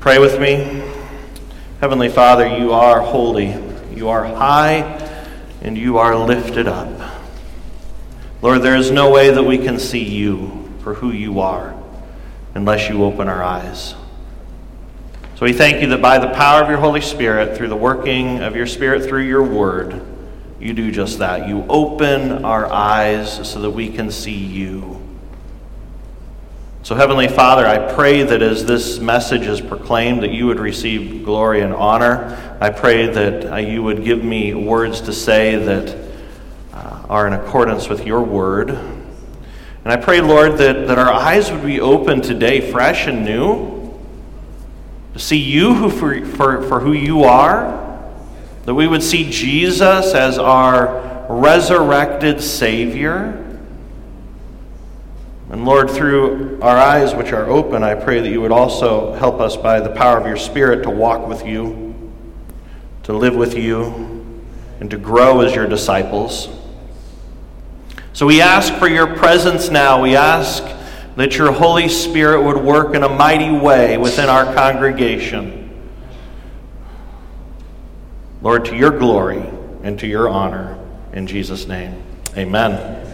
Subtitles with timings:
[0.00, 0.82] Pray with me.
[1.80, 3.54] Heavenly Father, you are holy,
[3.94, 4.80] you are high,
[5.62, 7.14] and you are lifted up.
[8.42, 11.74] Lord, there is no way that we can see you for who you are
[12.54, 13.94] unless you open our eyes.
[15.36, 18.40] So we thank you that by the power of your Holy Spirit, through the working
[18.40, 20.00] of your Spirit through your word,
[20.60, 21.48] you do just that.
[21.48, 25.03] You open our eyes so that we can see you.
[26.84, 31.24] So, Heavenly Father, I pray that as this message is proclaimed, that you would receive
[31.24, 32.58] glory and honor.
[32.60, 35.96] I pray that uh, you would give me words to say that
[36.74, 38.68] uh, are in accordance with your word.
[38.68, 43.98] And I pray, Lord, that, that our eyes would be open today, fresh and new,
[45.14, 48.12] to see you who, for, for, for who you are,
[48.66, 53.40] that we would see Jesus as our resurrected Savior
[55.54, 59.38] and Lord, through our eyes which are open, I pray that you would also help
[59.38, 62.12] us by the power of your Spirit to walk with you,
[63.04, 64.34] to live with you,
[64.80, 66.48] and to grow as your disciples.
[68.14, 70.02] So we ask for your presence now.
[70.02, 70.64] We ask
[71.14, 75.70] that your Holy Spirit would work in a mighty way within our congregation.
[78.42, 79.48] Lord, to your glory
[79.84, 80.84] and to your honor.
[81.12, 82.02] In Jesus' name,
[82.36, 83.13] amen.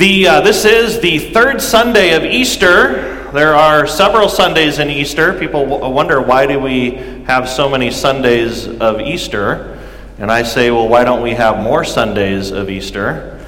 [0.00, 3.30] The, uh, this is the third Sunday of Easter.
[3.32, 5.38] There are several Sundays in Easter.
[5.38, 6.92] People w- wonder why do we
[7.26, 9.78] have so many Sundays of Easter?
[10.16, 13.46] And I say, well, why don't we have more Sundays of Easter?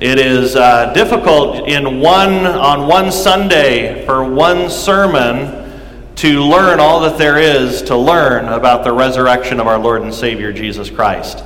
[0.00, 5.70] It is uh, difficult in one on one Sunday for one sermon
[6.14, 10.14] to learn all that there is to learn about the resurrection of our Lord and
[10.14, 11.44] Savior Jesus Christ.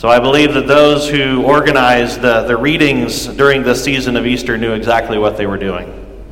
[0.00, 4.56] So I believe that those who organized the, the readings during the season of Easter
[4.56, 6.24] knew exactly what they were doing.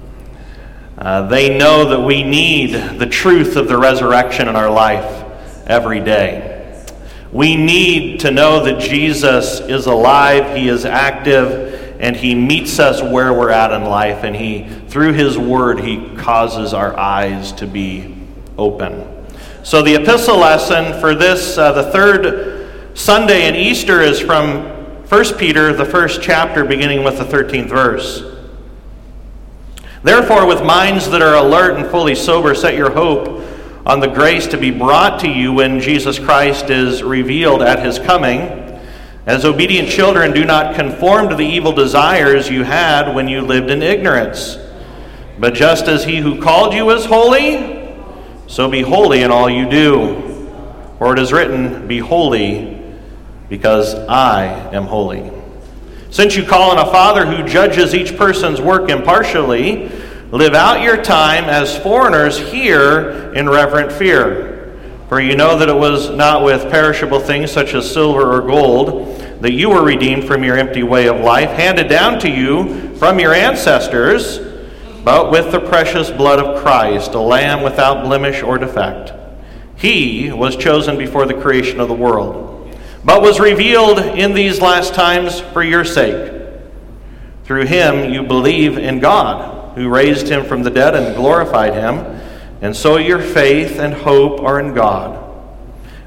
[0.97, 5.23] Uh, they know that we need the truth of the resurrection in our life
[5.67, 6.83] every day.
[7.31, 13.03] We need to know that Jesus is alive, He is active, and He meets us
[13.03, 17.67] where we're at in life, and He, through His Word, He causes our eyes to
[17.67, 18.17] be
[18.57, 19.27] open.
[19.62, 22.58] So the epistle lesson for this, uh, the third
[22.98, 24.64] Sunday and Easter is from
[25.06, 28.25] 1 Peter, the first chapter, beginning with the 13th verse.
[30.03, 33.41] Therefore, with minds that are alert and fully sober, set your hope
[33.86, 38.00] on the grace to be brought to you when Jesus Christ is revealed at his
[38.00, 38.41] coming.
[39.26, 43.70] As obedient children, do not conform to the evil desires you had when you lived
[43.70, 44.59] in ignorance.
[45.38, 47.97] But just as he who called you is holy,
[48.48, 50.25] so be holy in all you do.
[50.98, 52.78] For it is written, Be holy
[53.48, 55.32] because I am holy.
[56.10, 59.88] Since you call on a Father who judges each person's work impartially,
[60.31, 64.78] live out your time as foreigners here in reverent fear.
[65.09, 69.19] For you know that it was not with perishable things such as silver or gold
[69.41, 73.20] that you were redeemed from your empty way of life, handed down to you from
[73.20, 74.38] your ancestors,
[75.04, 79.12] but with the precious blood of Christ, a lamb without blemish or defect.
[79.76, 82.47] He was chosen before the creation of the world
[83.09, 86.31] but was revealed in these last times for your sake.
[87.45, 92.21] Through him you believe in God, who raised him from the dead and glorified him,
[92.61, 95.25] and so your faith and hope are in God.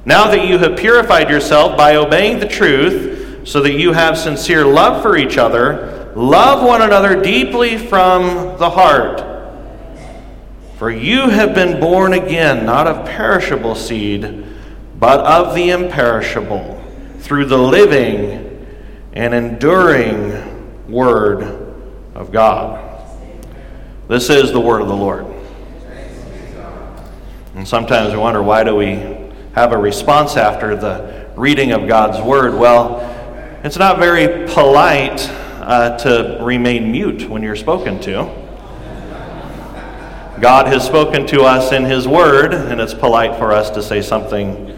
[0.06, 4.64] Now that you have purified yourself by obeying the truth, so that you have sincere
[4.64, 9.24] love for each other, love one another deeply from the heart.
[10.78, 14.46] For you have been born again, not of perishable seed,
[15.00, 16.78] but of the imperishable
[17.31, 18.68] through the living
[19.14, 21.42] and enduring Word
[22.14, 23.02] of God.
[24.09, 25.25] This is the Word of the Lord.
[27.56, 28.96] And sometimes we wonder why do we
[29.53, 32.53] have a response after the reading of God's Word?
[32.53, 33.00] Well,
[33.64, 38.24] it's not very polite uh, to remain mute when you're spoken to.
[40.41, 44.02] God has spoken to us in His Word, and it's polite for us to say
[44.02, 44.78] something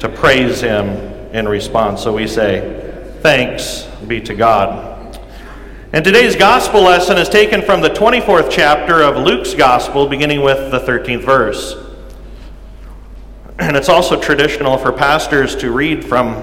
[0.00, 2.02] to praise Him in response.
[2.02, 5.18] So we say, Thanks be to God.
[5.92, 10.70] And today's gospel lesson is taken from the 24th chapter of Luke's gospel, beginning with
[10.70, 11.74] the 13th verse.
[13.58, 16.36] And it's also traditional for pastors to read from,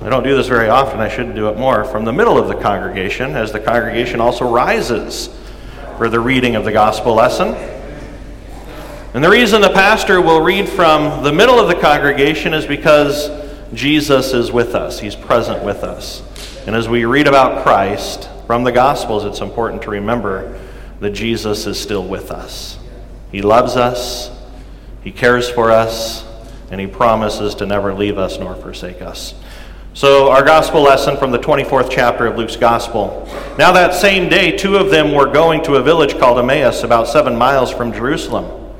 [0.00, 2.48] I don't do this very often, I should do it more, from the middle of
[2.48, 5.28] the congregation, as the congregation also rises
[5.98, 7.48] for the reading of the gospel lesson.
[9.14, 13.43] And the reason the pastor will read from the middle of the congregation is because
[13.74, 16.22] Jesus is with us, He's present with us.
[16.66, 20.58] And as we read about Christ from the Gospels, it's important to remember
[21.00, 22.78] that Jesus is still with us.
[23.30, 24.30] He loves us,
[25.02, 26.24] He cares for us,
[26.70, 29.34] and He promises to never leave us nor forsake us.
[29.92, 33.28] So, our gospel lesson from the 24th chapter of Luke's gospel.
[33.56, 37.06] Now, that same day, two of them were going to a village called Emmaus, about
[37.06, 38.74] seven miles from Jerusalem.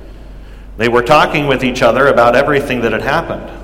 [0.76, 3.63] They were talking with each other about everything that had happened.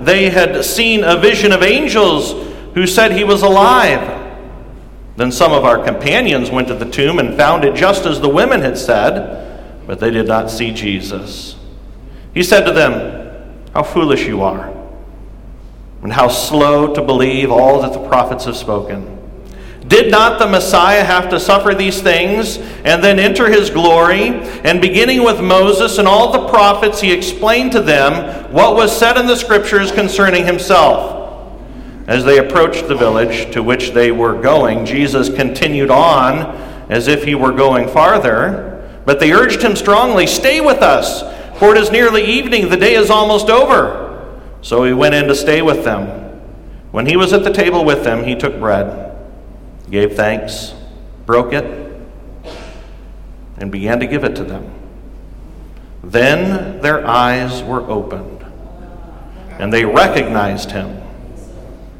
[0.00, 2.32] they had seen a vision of angels
[2.74, 4.24] who said he was alive.
[5.16, 8.28] Then some of our companions went to the tomb and found it just as the
[8.28, 11.56] women had said, but they did not see Jesus.
[12.34, 14.72] He said to them, How foolish you are,
[16.02, 19.15] and how slow to believe all that the prophets have spoken.
[19.88, 24.30] Did not the Messiah have to suffer these things and then enter his glory?
[24.64, 29.16] And beginning with Moses and all the prophets, he explained to them what was said
[29.16, 31.14] in the scriptures concerning himself.
[32.08, 36.56] As they approached the village to which they were going, Jesus continued on
[36.88, 38.72] as if he were going farther.
[39.04, 41.22] But they urged him strongly, Stay with us,
[41.58, 44.02] for it is nearly evening, the day is almost over.
[44.62, 46.08] So he went in to stay with them.
[46.90, 49.05] When he was at the table with them, he took bread
[49.90, 50.74] gave thanks,
[51.24, 51.64] broke it,
[53.58, 54.72] and began to give it to them.
[56.02, 58.44] Then their eyes were opened,
[59.58, 61.02] and they recognized him,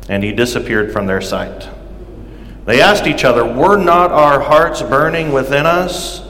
[0.09, 1.69] and he disappeared from their sight.
[2.65, 6.21] They asked each other, Were not our hearts burning within us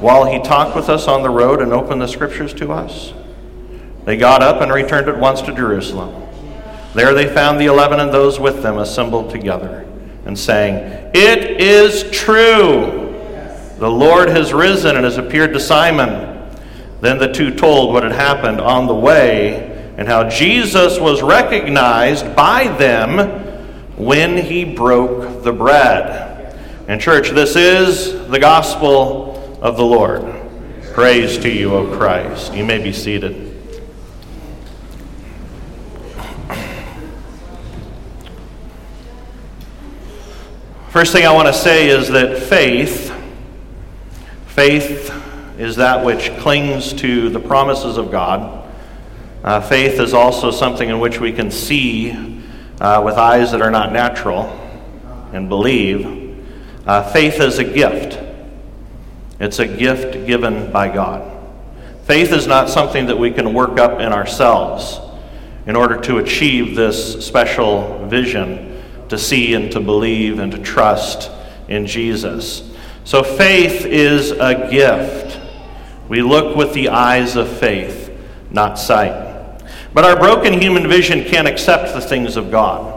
[0.00, 3.12] while he talked with us on the road and opened the scriptures to us?
[4.04, 6.22] They got up and returned at once to Jerusalem.
[6.94, 9.86] There they found the eleven and those with them assembled together
[10.26, 13.04] and saying, It is true.
[13.78, 16.50] The Lord has risen and has appeared to Simon.
[17.00, 22.34] Then the two told what had happened on the way and how Jesus was recognized
[22.34, 23.44] by them
[23.96, 26.54] when he broke the bread.
[26.88, 30.22] And, church, this is the gospel of the Lord.
[30.92, 32.54] Praise to you, O Christ.
[32.54, 33.55] You may be seated.
[40.96, 43.14] First thing I want to say is that faith,
[44.46, 45.12] faith
[45.58, 48.66] is that which clings to the promises of God.
[49.44, 52.12] Uh, faith is also something in which we can see
[52.80, 54.44] uh, with eyes that are not natural
[55.34, 56.42] and believe.
[56.86, 58.18] Uh, faith is a gift.
[59.38, 61.30] It's a gift given by God.
[62.04, 64.98] Faith is not something that we can work up in ourselves
[65.66, 68.72] in order to achieve this special vision
[69.08, 71.30] to see and to believe and to trust
[71.68, 72.70] in Jesus.
[73.04, 75.40] So faith is a gift.
[76.08, 78.10] We look with the eyes of faith,
[78.50, 79.24] not sight.
[79.92, 82.94] But our broken human vision can't accept the things of God.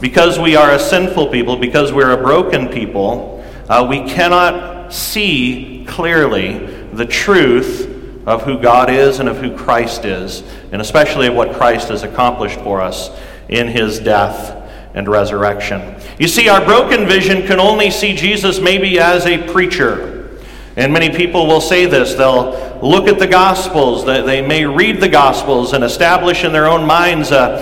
[0.00, 5.84] Because we are a sinful people, because we're a broken people, uh, we cannot see
[5.88, 6.58] clearly
[6.92, 7.92] the truth
[8.26, 12.02] of who God is and of who Christ is, and especially of what Christ has
[12.02, 13.10] accomplished for us
[13.48, 14.65] in his death
[14.96, 15.94] and resurrection.
[16.18, 20.40] You see, our broken vision can only see Jesus maybe as a preacher.
[20.74, 22.14] And many people will say this.
[22.14, 26.86] They'll look at the Gospels, they may read the Gospels and establish in their own
[26.86, 27.58] minds a,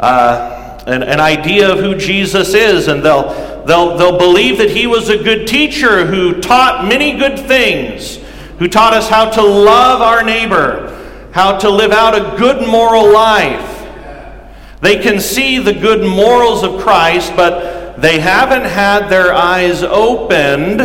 [0.00, 4.86] uh, an, an idea of who Jesus is, and they'll, they'll, they'll believe that he
[4.86, 8.18] was a good teacher who taught many good things,
[8.58, 10.94] who taught us how to love our neighbor,
[11.32, 13.77] how to live out a good moral life.
[14.80, 20.78] They can see the good morals of Christ, but they haven't had their eyes opened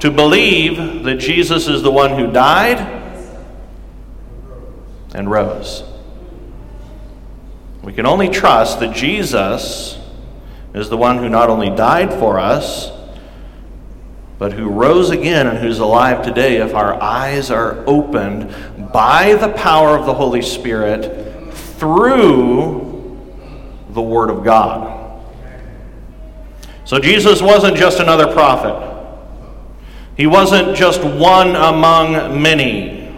[0.00, 2.78] to believe that Jesus is the one who died
[5.14, 5.84] and rose.
[7.82, 9.98] We can only trust that Jesus
[10.72, 12.90] is the one who not only died for us,
[14.38, 19.50] but who rose again and who's alive today if our eyes are opened by the
[19.50, 21.31] power of the Holy Spirit
[21.82, 23.26] through
[23.90, 25.20] the Word of God.
[26.84, 28.88] So Jesus wasn't just another prophet.
[30.16, 33.12] He wasn't just one among many.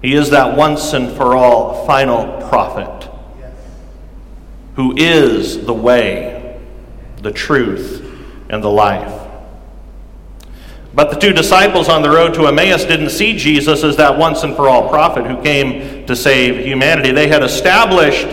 [0.00, 3.10] He is that once and for all final prophet
[4.76, 6.60] who is the way,
[7.20, 8.00] the truth,
[8.48, 9.19] and the life.
[10.92, 14.42] But the two disciples on the road to Emmaus didn't see Jesus as that once
[14.42, 17.12] and for all prophet who came to save humanity.
[17.12, 18.26] They had established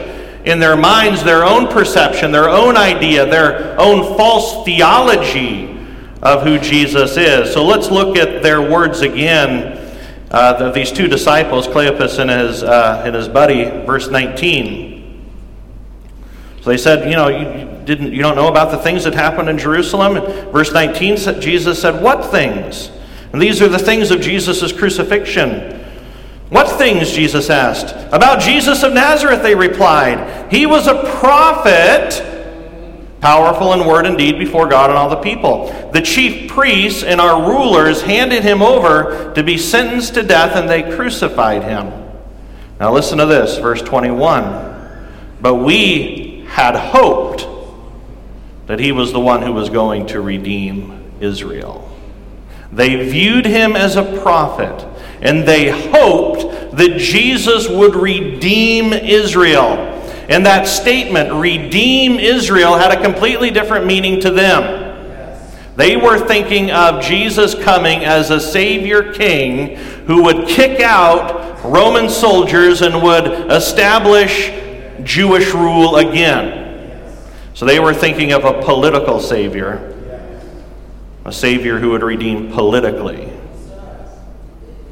[0.44, 5.78] in their minds their own perception, their own idea, their own false theology
[6.24, 7.54] of who Jesus is.
[7.54, 9.84] So let's look at their words again.
[10.32, 14.98] Uh, these two disciples, Cleopas and his, uh, and his buddy, verse 19.
[16.62, 19.50] So they said, You know, you, didn't, you don't know about the things that happened
[19.50, 20.16] in Jerusalem?
[20.52, 22.92] Verse 19, Jesus said, What things?
[23.32, 25.74] And these are the things of Jesus' crucifixion.
[26.50, 27.12] What things?
[27.12, 27.96] Jesus asked.
[28.14, 30.52] About Jesus of Nazareth, they replied.
[30.52, 32.24] He was a prophet
[33.22, 35.68] powerful in word and deed before God and all the people.
[35.92, 40.70] The chief priests and our rulers handed him over to be sentenced to death, and
[40.70, 41.92] they crucified him.
[42.80, 44.68] Now, listen to this, verse 21.
[45.42, 47.57] But we had hoped
[48.68, 51.90] that he was the one who was going to redeem Israel.
[52.72, 54.86] They viewed him as a prophet,
[55.22, 59.94] and they hoped that Jesus would redeem Israel.
[60.30, 64.84] And that statement, redeem Israel, had a completely different meaning to them.
[65.78, 72.10] They were thinking of Jesus coming as a Savior King who would kick out Roman
[72.10, 74.52] soldiers and would establish
[75.04, 76.67] Jewish rule again.
[77.58, 79.96] So they were thinking of a political Savior,
[81.26, 83.34] a Savior who would redeem politically.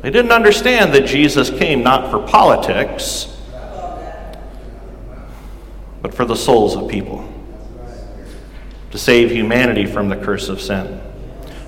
[0.02, 3.32] They didn't understand that Jesus came not for politics
[6.02, 7.32] but for the souls of people,
[8.90, 11.00] to save humanity from the curse of sin.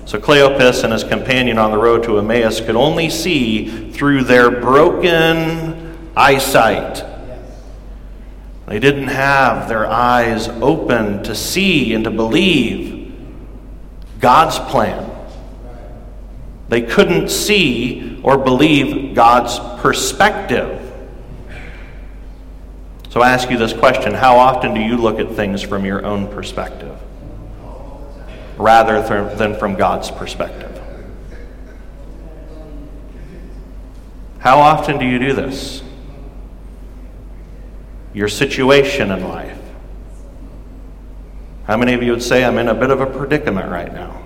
[0.04, 4.50] So Cleopas and his companion on the road to Emmaus could only see through their
[4.50, 7.04] broken eyesight.
[8.68, 13.14] They didn't have their eyes open to see and to believe
[14.20, 15.10] God's plan.
[16.68, 20.84] They couldn't see or believe God's perspective.
[23.08, 26.04] So I ask you this question How often do you look at things from your
[26.04, 26.94] own perspective
[28.58, 29.00] rather
[29.34, 30.78] than from God's perspective?
[34.40, 35.82] How often do you do this?
[38.14, 39.58] Your situation in life.
[41.64, 44.22] How many of you would say, I'm in a bit of a predicament right now?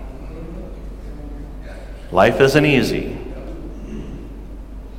[2.11, 3.19] Life isn't easy.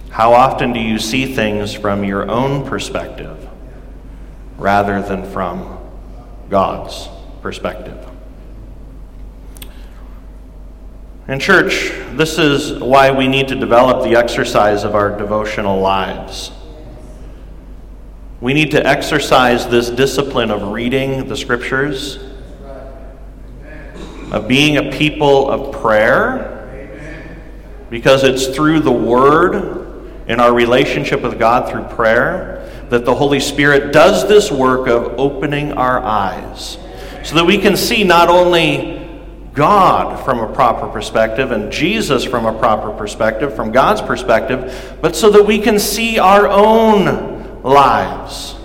[0.10, 3.50] How often do you see things from your own perspective
[4.58, 5.80] rather than from
[6.50, 7.10] God's
[7.42, 7.98] perspective.
[11.28, 16.52] In church, this is why we need to develop the exercise of our devotional lives.
[18.44, 22.20] We need to exercise this discipline of reading the scriptures,
[24.34, 27.00] of being a people of prayer,
[27.90, 33.40] because it's through the word in our relationship with God through prayer that the Holy
[33.40, 36.78] Spirit does this work of opening our eyes
[37.24, 39.10] so that we can see not only
[39.54, 45.16] God from a proper perspective and Jesus from a proper perspective, from God's perspective, but
[45.16, 47.33] so that we can see our own
[47.64, 48.56] lives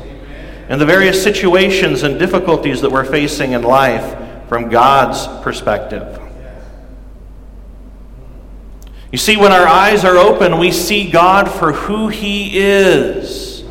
[0.69, 6.21] and the various situations and difficulties that we're facing in life from God's perspective.
[9.11, 13.65] You see, when our eyes are open, we see God for who He is.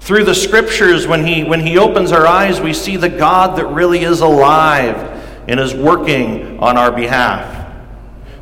[0.00, 3.66] Through the scriptures, when he, when he opens our eyes, we see the God that
[3.66, 4.96] really is alive
[5.46, 7.70] and is working on our behalf.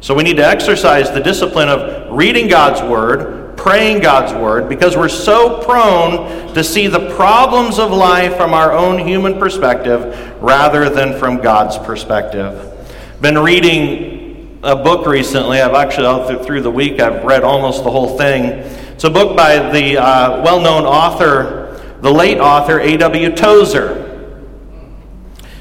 [0.01, 4.97] So we need to exercise the discipline of reading God's Word, praying God's Word, because
[4.97, 10.89] we're so prone to see the problems of life from our own human perspective rather
[10.89, 12.73] than from God's perspective.
[13.21, 15.61] Been reading a book recently.
[15.61, 18.45] I've actually, all through the week, I've read almost the whole thing.
[18.45, 23.37] It's a book by the uh, well known author, the late author A.W.
[23.37, 24.03] Tozer.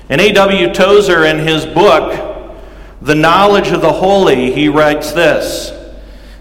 [0.09, 0.73] And A.W.
[0.73, 2.61] Tozer, in his book,
[3.01, 5.74] The Knowledge of the Holy, he writes this.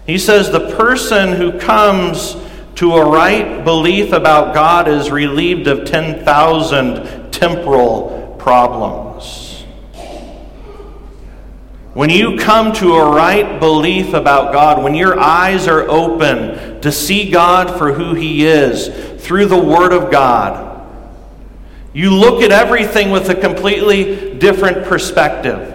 [0.05, 2.37] He says, The person who comes
[2.75, 9.63] to a right belief about God is relieved of 10,000 temporal problems.
[11.93, 16.91] When you come to a right belief about God, when your eyes are open to
[16.91, 18.89] see God for who He is
[19.25, 20.85] through the Word of God,
[21.93, 25.74] you look at everything with a completely different perspective.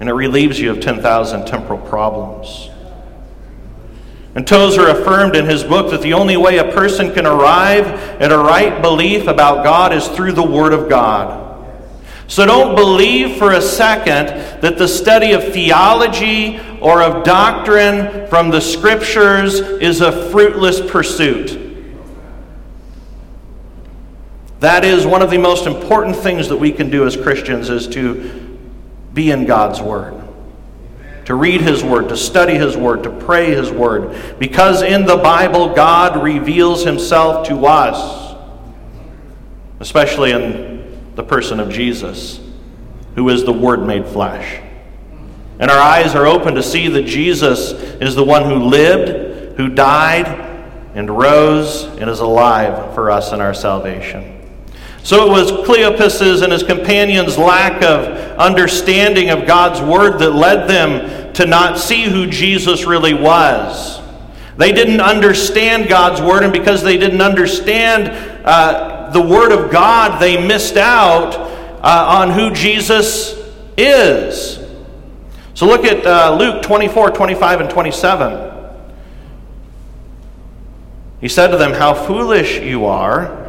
[0.00, 2.70] And it relieves you of 10,000 temporal problems.
[4.34, 8.32] And Tozer affirmed in his book that the only way a person can arrive at
[8.32, 11.48] a right belief about God is through the Word of God.
[12.28, 14.28] So don't believe for a second
[14.60, 21.58] that the study of theology or of doctrine from the Scriptures is a fruitless pursuit.
[24.60, 27.88] That is one of the most important things that we can do as Christians is
[27.88, 28.49] to
[29.12, 30.20] be in God's Word
[31.30, 34.40] to read His Word, to study His Word, to pray His Word.
[34.40, 38.34] Because in the Bible, God reveals Himself to us,
[39.78, 42.40] especially in the person of Jesus,
[43.14, 44.60] who is the Word made flesh.
[45.60, 49.68] And our eyes are open to see that Jesus is the one who lived, who
[49.68, 50.26] died,
[50.96, 54.39] and rose, and is alive for us in our salvation.
[55.02, 58.06] So it was Cleopas and his companions' lack of
[58.38, 64.00] understanding of God's word that led them to not see who Jesus really was.
[64.56, 68.08] They didn't understand God's word, and because they didn't understand
[68.44, 73.34] uh, the word of God, they missed out uh, on who Jesus
[73.78, 74.58] is.
[75.54, 78.50] So look at uh, Luke 24, 25, and 27.
[81.20, 83.39] He said to them, How foolish you are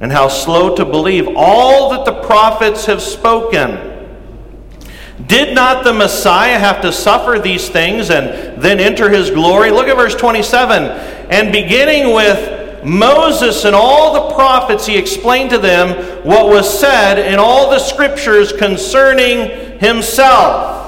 [0.00, 3.96] and how slow to believe all that the prophets have spoken.
[5.26, 9.70] Did not the Messiah have to suffer these things and then enter his glory?
[9.70, 10.84] Look at verse 27.
[11.30, 17.18] And beginning with Moses and all the prophets, he explained to them what was said
[17.18, 20.87] in all the scriptures concerning himself.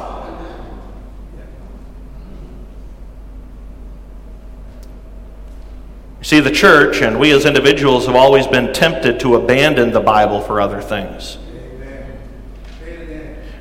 [6.23, 10.41] See, the church and we as individuals have always been tempted to abandon the Bible
[10.41, 11.39] for other things.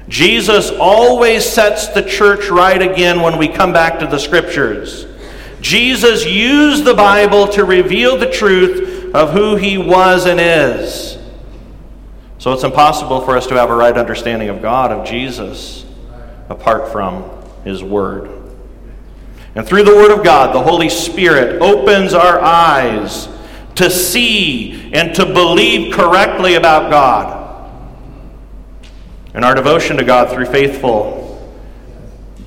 [0.10, 5.06] Jesus always sets the church right again when we come back to the scriptures.
[5.62, 11.18] Jesus used the Bible to reveal the truth of who he was and is.
[12.40, 15.86] So it's impossible for us to have a right understanding of God, of Jesus,
[16.50, 17.30] apart from
[17.64, 18.39] his word.
[19.60, 23.28] And through the Word of God, the Holy Spirit opens our eyes
[23.76, 27.70] to see and to believe correctly about God.
[29.34, 31.46] And our devotion to God through faithful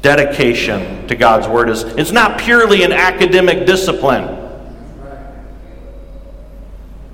[0.00, 4.38] dedication to God's Word is it's not purely an academic discipline.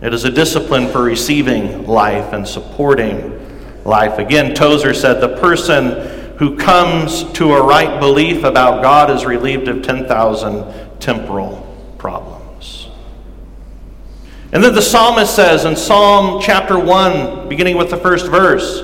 [0.00, 4.20] It is a discipline for receiving life and supporting life.
[4.20, 9.66] Again, Tozer said the person who comes to a right belief about God is relieved
[9.66, 11.64] of 10,000 temporal
[11.98, 12.88] problems.
[14.52, 18.82] And then the psalmist says in Psalm chapter 1, beginning with the first verse,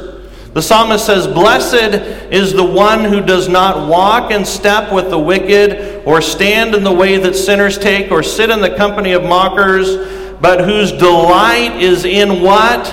[0.53, 5.19] the psalmist says, Blessed is the one who does not walk in step with the
[5.19, 9.23] wicked, or stand in the way that sinners take, or sit in the company of
[9.23, 9.97] mockers,
[10.41, 12.85] but whose delight is in what?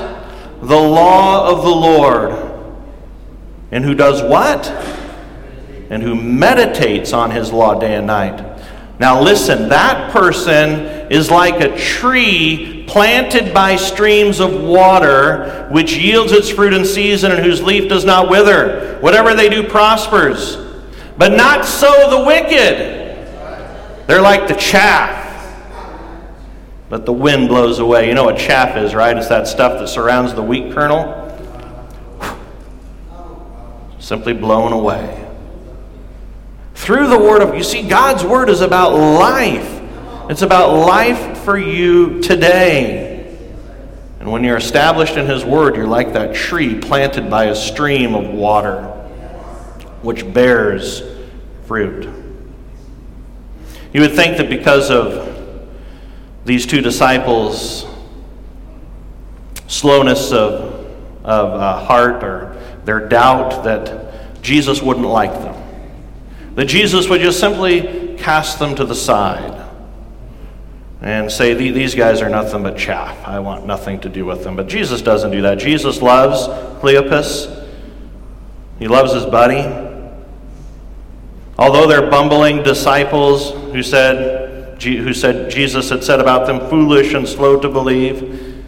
[0.62, 2.50] The law of the Lord
[3.71, 4.67] and who does what?
[5.89, 8.47] And who meditates on his law day and night.
[8.99, 16.31] Now, listen, that person is like a tree planted by streams of water, which yields
[16.31, 18.99] its fruit in season and whose leaf does not wither.
[18.99, 20.57] Whatever they do prospers.
[21.17, 24.07] But not so the wicked.
[24.07, 25.21] They're like the chaff
[26.91, 28.10] but the wind blows away.
[28.10, 29.15] You know what chaff is, right?
[29.15, 31.20] It's that stuff that surrounds the wheat kernel
[34.01, 35.29] simply blown away.
[36.73, 39.79] Through the Word of, you see, God's Word is about life.
[40.29, 43.37] It's about life for you today.
[44.19, 48.15] And when you're established in His Word, you're like that tree planted by a stream
[48.15, 48.83] of water,
[50.01, 51.03] which bears
[51.67, 52.09] fruit.
[53.93, 55.29] You would think that because of
[56.45, 57.85] these two disciples'
[59.67, 60.87] slowness of,
[61.23, 62.50] of uh, heart or
[62.85, 65.55] their doubt that Jesus wouldn't like them.
[66.55, 69.69] That Jesus would just simply cast them to the side
[71.01, 73.25] and say, These guys are nothing but chaff.
[73.25, 74.55] I want nothing to do with them.
[74.55, 75.57] But Jesus doesn't do that.
[75.57, 76.47] Jesus loves
[76.81, 77.67] Cleopas,
[78.79, 79.89] he loves his buddy.
[81.57, 87.27] Although they're bumbling disciples who said, who said Jesus had said about them, foolish and
[87.27, 88.65] slow to believe,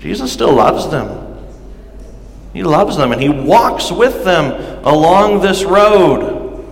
[0.00, 1.25] Jesus still loves them.
[2.56, 6.64] He loves them and He walks with them along this road.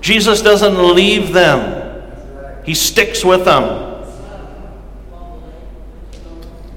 [0.00, 4.04] Jesus doesn't leave them, He sticks with them.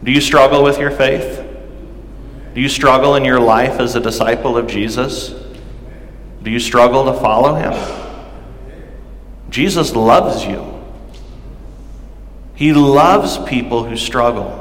[0.04, 1.46] Do you struggle with your faith?
[2.56, 5.30] Do you struggle in your life as a disciple of Jesus?
[6.42, 7.74] Do you struggle to follow Him?
[9.52, 10.84] Jesus loves you.
[12.56, 14.61] He loves people who struggle.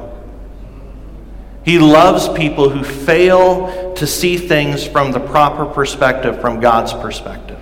[1.64, 7.59] He loves people who fail to see things from the proper perspective, from God's perspective.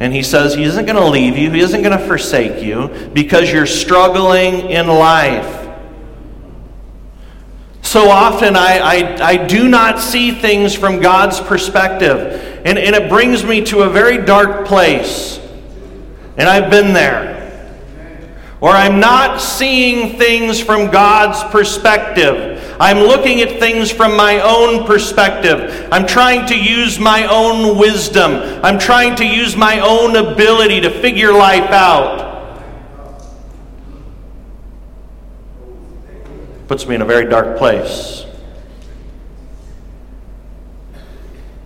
[0.00, 3.10] And he says he isn't going to leave you, he isn't going to forsake you
[3.12, 5.66] because you're struggling in life.
[7.82, 12.60] So often I, I, I, do not see things from God's perspective.
[12.64, 15.40] And, and it brings me to a very dark place.
[16.36, 17.37] And I've been there.
[18.60, 22.76] Or I'm not seeing things from God's perspective.
[22.80, 25.88] I'm looking at things from my own perspective.
[25.92, 28.32] I'm trying to use my own wisdom.
[28.64, 32.26] I'm trying to use my own ability to figure life out.
[36.66, 38.26] Puts me in a very dark place.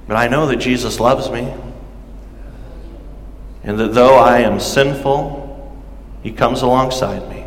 [0.06, 1.52] But I know that Jesus loves me.
[3.64, 5.41] And that though I am sinful,
[6.22, 7.46] He comes alongside me.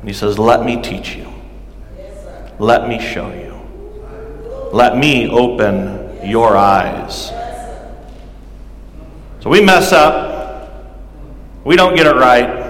[0.00, 1.32] And He says, Let me teach you.
[2.58, 3.48] Let me show you.
[4.72, 7.28] Let me open your eyes.
[9.40, 10.28] So we mess up.
[11.64, 12.66] We don't get it right.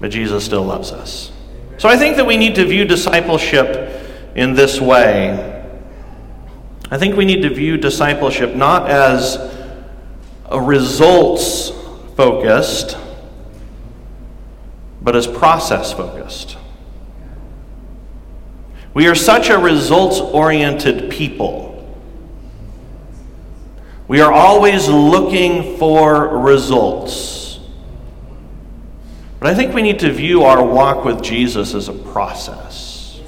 [0.00, 1.30] But Jesus still loves us.
[1.78, 5.48] So I think that we need to view discipleship in this way.
[6.90, 9.36] I think we need to view discipleship not as
[10.60, 11.70] results
[12.16, 12.96] focused,
[15.00, 16.56] but as process focused.
[18.94, 21.70] We are such a results oriented people.
[24.06, 27.58] We are always looking for results.
[29.40, 33.20] But I think we need to view our walk with Jesus as a process.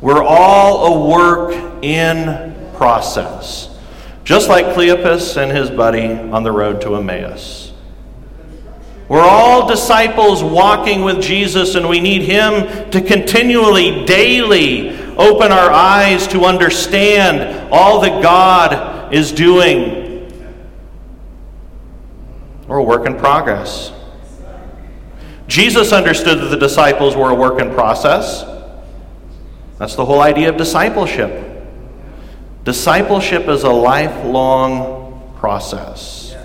[0.00, 3.68] We're all a work in process.
[4.24, 7.70] Just like Cleopas and his buddy on the road to Emmaus.
[9.10, 15.68] We're all disciples walking with Jesus, and we need Him to continually, daily open our
[15.68, 20.30] eyes to understand all that God is doing.
[22.68, 23.92] We're a work in progress.
[25.48, 28.44] Jesus understood that the disciples were a work in process.
[29.78, 31.49] That's the whole idea of discipleship.
[32.64, 36.36] Discipleship is a lifelong process.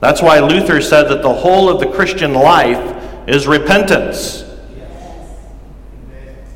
[0.00, 4.44] That's why Luther said that the whole of the Christian life is repentance.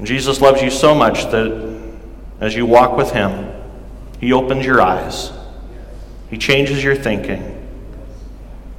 [0.02, 1.72] Jesus loves you so much that
[2.40, 3.52] as you walk with Him,
[4.20, 5.33] He opens your eyes,
[6.28, 7.59] He changes your thinking,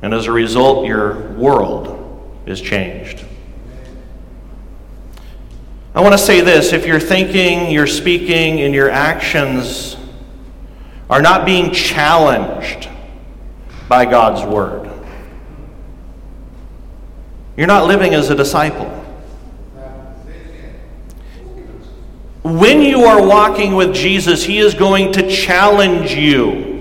[0.02, 3.26] and as a result, your world is changed.
[5.96, 9.96] I want to say this if your thinking, your speaking, and your actions
[11.08, 12.90] are not being challenged
[13.88, 14.90] by God's word.
[17.56, 18.90] You're not living as a disciple.
[22.42, 26.72] When you are walking with Jesus, He is going to challenge you.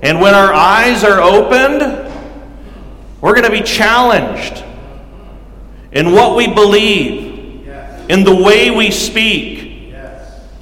[0.00, 1.80] And when our eyes are opened,
[3.20, 4.62] we're going to be challenged
[5.92, 7.68] in what we believe,
[8.08, 9.92] in the way we speak,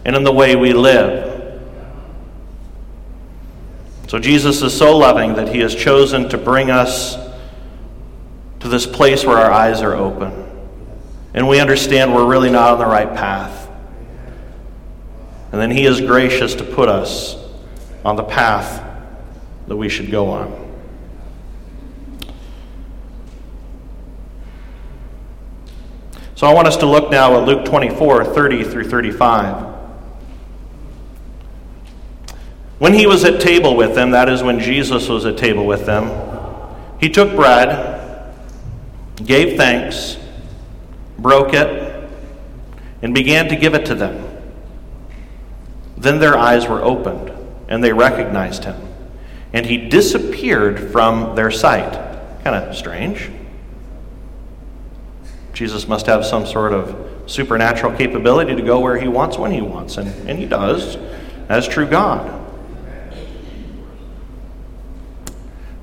[0.04, 1.32] and in the way we live.
[4.08, 7.16] So Jesus is so loving that he has chosen to bring us
[8.60, 10.32] to this place where our eyes are open.
[11.34, 13.68] And we understand we're really not on the right path.
[15.52, 17.36] And then he is gracious to put us
[18.04, 18.82] on the path
[19.66, 20.63] that we should go on.
[26.36, 29.74] So I want us to look now at Luke 24 30 through 35.
[32.78, 35.86] When he was at table with them, that is when Jesus was at table with
[35.86, 36.10] them,
[37.00, 38.34] he took bread,
[39.24, 40.16] gave thanks,
[41.18, 42.10] broke it,
[43.00, 44.26] and began to give it to them.
[45.96, 47.32] Then their eyes were opened,
[47.68, 48.76] and they recognized him.
[49.52, 51.92] And he disappeared from their sight.
[52.42, 53.30] Kind of strange.
[55.54, 59.62] Jesus must have some sort of supernatural capability to go where he wants when he
[59.62, 60.96] wants, and, and he does,
[61.48, 62.42] as true God.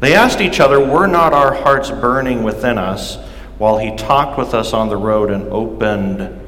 [0.02, 3.18] They asked each other, Were not our hearts burning within us
[3.58, 6.40] while he talked with us on the road and opened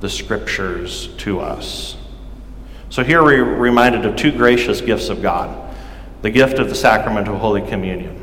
[0.00, 1.96] the scriptures to us?
[2.88, 5.58] So here we're reminded of two gracious gifts of God
[6.22, 8.21] the gift of the sacrament of Holy Communion.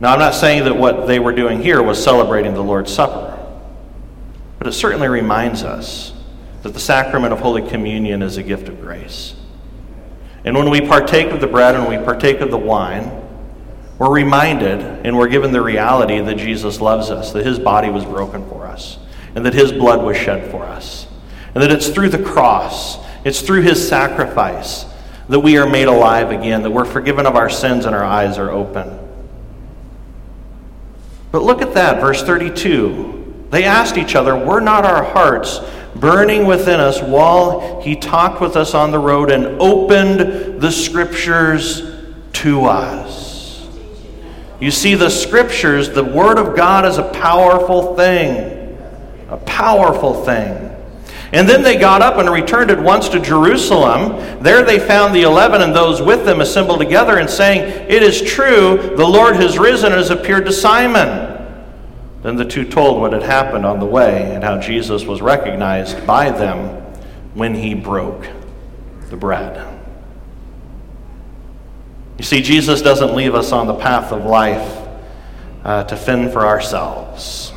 [0.00, 3.36] Now, I'm not saying that what they were doing here was celebrating the Lord's Supper,
[4.58, 6.12] but it certainly reminds us
[6.62, 9.34] that the sacrament of Holy Communion is a gift of grace.
[10.44, 13.10] And when we partake of the bread and we partake of the wine,
[13.98, 18.04] we're reminded and we're given the reality that Jesus loves us, that his body was
[18.04, 18.98] broken for us,
[19.34, 21.08] and that his blood was shed for us.
[21.54, 24.84] And that it's through the cross, it's through his sacrifice
[25.28, 28.38] that we are made alive again, that we're forgiven of our sins and our eyes
[28.38, 29.07] are open.
[31.30, 33.46] But look at that, verse 32.
[33.50, 35.60] They asked each other, Were not our hearts
[35.94, 41.82] burning within us while he talked with us on the road and opened the scriptures
[42.34, 43.66] to us?
[44.60, 48.76] You see, the scriptures, the Word of God is a powerful thing.
[49.30, 50.67] A powerful thing.
[51.32, 54.42] And then they got up and returned at once to Jerusalem.
[54.42, 58.22] There they found the eleven and those with them assembled together and saying, It is
[58.22, 61.36] true, the Lord has risen and has appeared to Simon.
[62.22, 66.06] Then the two told what had happened on the way and how Jesus was recognized
[66.06, 66.82] by them
[67.34, 68.26] when he broke
[69.10, 69.64] the bread.
[72.16, 74.88] You see, Jesus doesn't leave us on the path of life
[75.62, 77.52] uh, to fend for ourselves.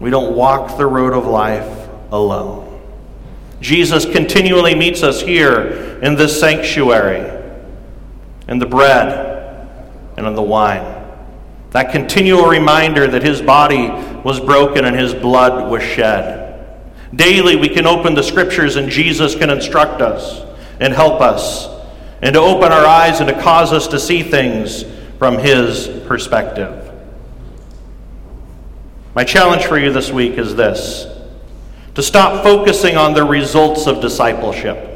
[0.00, 2.80] We don't walk the road of life alone.
[3.60, 7.30] Jesus continually meets us here in this sanctuary,
[8.48, 9.68] in the bread
[10.16, 10.96] and in the wine.
[11.70, 13.90] That continual reminder that his body
[14.24, 16.48] was broken and his blood was shed.
[17.14, 20.42] Daily, we can open the scriptures and Jesus can instruct us
[20.80, 21.68] and help us
[22.22, 24.84] and to open our eyes and to cause us to see things
[25.18, 26.79] from his perspective.
[29.14, 31.06] My challenge for you this week is this
[31.96, 34.86] to stop focusing on the results of discipleship.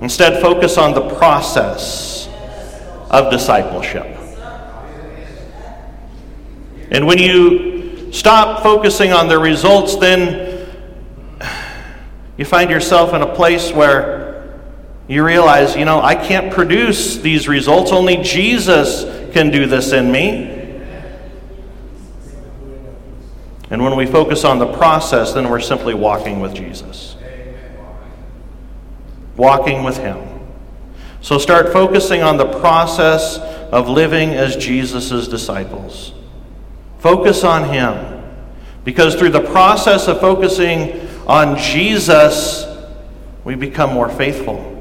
[0.00, 2.28] Instead, focus on the process
[3.10, 4.06] of discipleship.
[6.90, 10.68] And when you stop focusing on the results, then
[12.36, 14.58] you find yourself in a place where
[15.06, 17.92] you realize, you know, I can't produce these results.
[17.92, 20.58] Only Jesus can do this in me.
[23.70, 27.16] And when we focus on the process, then we're simply walking with Jesus.
[29.36, 30.26] Walking with Him.
[31.20, 36.12] So start focusing on the process of living as Jesus' disciples.
[36.98, 38.24] Focus on Him.
[38.84, 42.66] Because through the process of focusing on Jesus,
[43.44, 44.74] we become more faithful.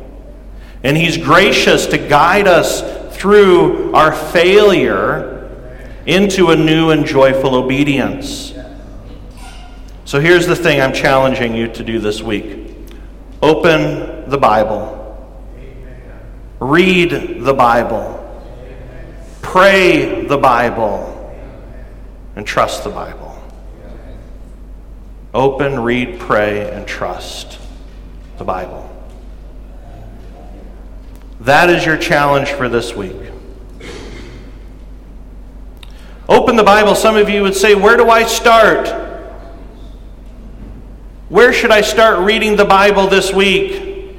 [0.84, 2.82] And He's gracious to guide us
[3.18, 5.34] through our failure
[6.06, 8.54] into a new and joyful obedience.
[10.06, 12.66] So here's the thing I'm challenging you to do this week
[13.42, 15.44] open the Bible,
[16.60, 18.14] read the Bible,
[19.42, 21.14] pray the Bible,
[22.36, 23.34] and trust the Bible.
[25.34, 27.60] Open, read, pray, and trust
[28.38, 28.97] the Bible.
[31.42, 33.16] That is your challenge for this week.
[36.28, 36.96] Open the Bible.
[36.96, 38.88] Some of you would say, Where do I start?
[41.30, 44.16] Where should I start reading the Bible this week?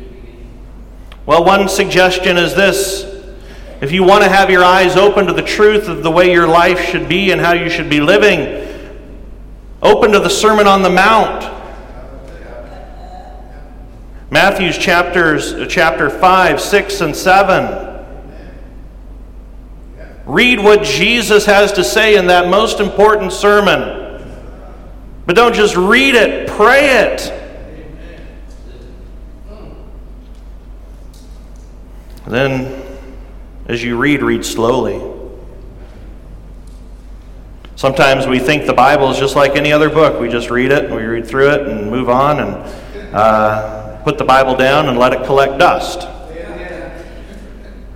[1.26, 3.04] Well, one suggestion is this.
[3.80, 6.48] If you want to have your eyes open to the truth of the way your
[6.48, 8.66] life should be and how you should be living,
[9.82, 11.57] open to the Sermon on the Mount.
[14.30, 17.88] Matthew's chapters, chapter 5, 6, and 7.
[20.26, 23.98] Read what Jesus has to say in that most important sermon.
[25.24, 27.34] But don't just read it, pray it.
[32.26, 32.82] Then,
[33.66, 35.02] as you read, read slowly.
[37.76, 40.20] Sometimes we think the Bible is just like any other book.
[40.20, 42.40] We just read it, we read through it, and move on.
[42.40, 46.06] And uh, put the Bible down and let it collect dust.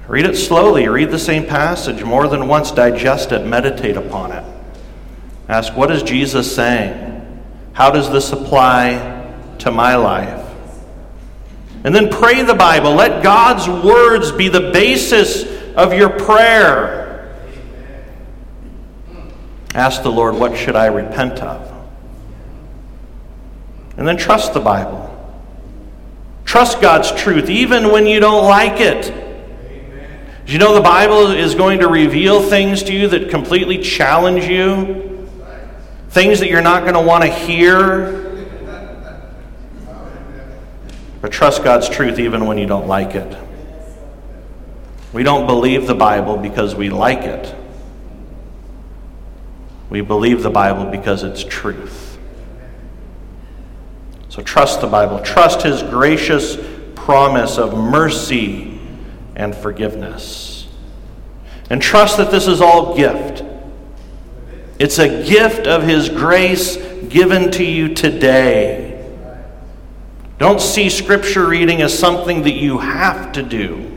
[0.09, 0.89] Read it slowly.
[0.89, 2.71] Read the same passage more than once.
[2.71, 3.47] Digest it.
[3.47, 4.45] Meditate upon it.
[5.49, 7.43] Ask, what is Jesus saying?
[7.73, 10.47] How does this apply to my life?
[11.85, 12.93] And then pray the Bible.
[12.93, 17.35] Let God's words be the basis of your prayer.
[19.75, 21.73] Ask the Lord, what should I repent of?
[23.97, 25.12] And then trust the Bible.
[26.53, 29.05] Trust God's truth even when you don't like it.
[30.45, 34.45] Do you know the Bible is going to reveal things to you that completely challenge
[34.45, 35.31] you?
[36.11, 38.45] Things that you're not going to want to hear?
[41.23, 43.35] But trust God's truth even when you don't like it.
[45.15, 47.55] We don't believe the Bible because we like it.
[49.89, 52.12] We believe the Bible because it's truth.
[54.33, 55.19] So trust the Bible.
[55.21, 56.57] Trust His gracious
[56.95, 58.81] promise of mercy
[59.37, 60.67] and forgiveness.
[61.69, 63.45] And trust that this is all gift.
[64.79, 66.79] It's a gift of His grace
[67.11, 69.07] given to you today.
[70.39, 73.93] Don't see Scripture reading as something that you have to do.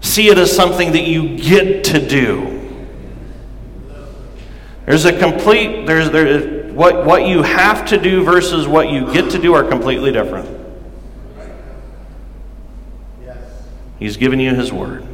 [0.00, 2.82] See it as something that you get to do.
[4.86, 9.30] There's a complete, there's, there, what, what you have to do versus what you get
[9.32, 10.58] to do are completely different.
[13.98, 15.06] He's given you His Word,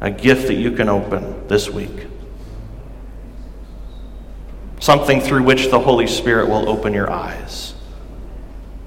[0.00, 2.06] a gift that you can open this week.
[4.80, 7.74] Something through which the Holy Spirit will open your eyes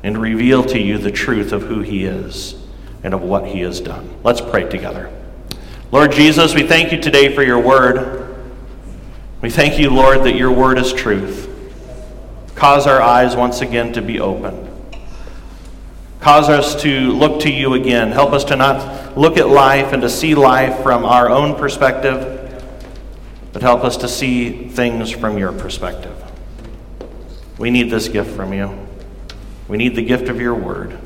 [0.04, 2.56] and reveal to you the truth of who He is
[3.04, 4.18] and of what He has done.
[4.24, 5.12] Let's pray together.
[5.92, 8.21] Lord Jesus, we thank you today for your Word.
[9.42, 11.48] We thank you, Lord, that your word is truth.
[12.54, 14.70] Cause our eyes once again to be open.
[16.20, 18.12] Cause us to look to you again.
[18.12, 22.64] Help us to not look at life and to see life from our own perspective,
[23.52, 26.16] but help us to see things from your perspective.
[27.58, 28.78] We need this gift from you.
[29.68, 31.00] We need the gift of your word.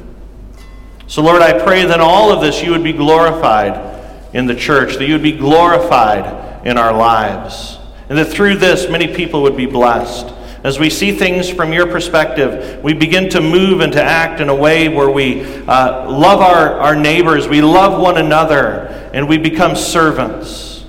[1.07, 4.97] So, Lord, I pray that all of this you would be glorified in the church,
[4.97, 7.77] that you would be glorified in our lives.
[8.09, 10.33] And that through this, many people would be blessed.
[10.63, 14.49] As we see things from your perspective, we begin to move and to act in
[14.49, 19.37] a way where we uh, love our, our neighbors, we love one another, and we
[19.37, 20.83] become servants.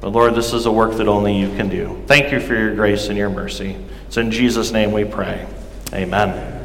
[0.00, 2.02] But Lord, this is a work that only you can do.
[2.06, 3.76] Thank you for your grace and your mercy.
[4.06, 5.46] It's in Jesus' name we pray.
[5.92, 6.55] Amen.